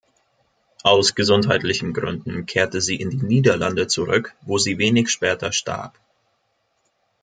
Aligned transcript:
Aus 0.81 1.13
gesundheitlichen 1.13 1.93
Gründen 1.93 2.47
kehrte 2.47 2.81
sie 2.81 2.95
in 2.95 3.11
die 3.11 3.21
Niederlande 3.23 3.85
zurück, 3.85 4.33
wo 4.41 4.57
sie 4.57 4.79
wenig 4.79 5.09
später 5.11 5.51
starb. 5.51 5.93